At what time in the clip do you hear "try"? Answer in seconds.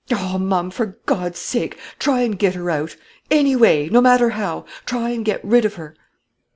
1.99-2.21, 4.83-5.09